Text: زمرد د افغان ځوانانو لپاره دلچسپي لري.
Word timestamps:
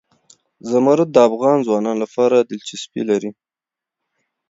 زمرد 0.69 1.07
د 1.11 1.17
افغان 1.29 1.57
ځوانانو 1.67 2.01
لپاره 2.03 2.35
دلچسپي 2.49 3.01
لري. 3.09 3.31